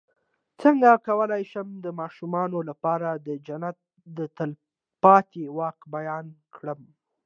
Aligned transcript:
څنګه 0.61 0.91
کولی 1.07 1.43
شم 1.51 1.67
د 1.85 1.87
ماشومانو 1.99 2.59
لپاره 2.69 3.09
د 3.27 3.29
جنت 3.47 3.77
د 4.17 4.19
تل 4.37 4.51
پاتې 5.03 5.43
واک 5.57 5.77
بیان 5.95 6.25
کړم 6.55 6.81